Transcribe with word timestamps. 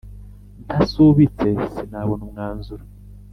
Ntasubitse 0.65 1.47
sinabona 1.73 2.21
umwanzuro 2.27 2.83